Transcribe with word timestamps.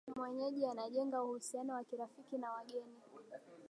mwenyeji 0.15 0.65
anajenga 0.65 1.23
uhusiano 1.23 1.73
wa 1.73 1.83
kirafiki 1.83 2.37
na 2.37 2.51
wageni 2.51 3.01